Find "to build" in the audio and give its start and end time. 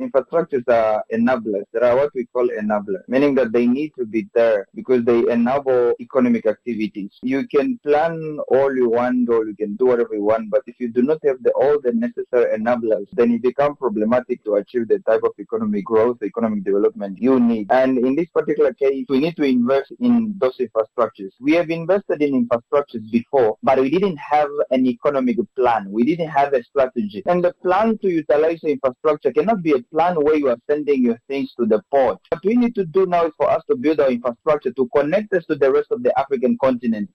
33.68-34.00